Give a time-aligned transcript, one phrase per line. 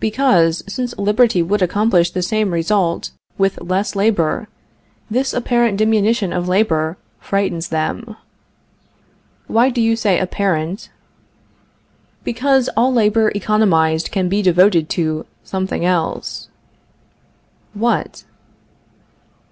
[0.00, 4.48] Because, since liberty would accomplish the same result with less labor,
[5.08, 8.16] this apparent diminution of labor frightens them.
[9.46, 10.90] Why do you say apparent?
[12.24, 16.48] Because all labor economized can be devoted to something else.
[17.74, 18.24] What?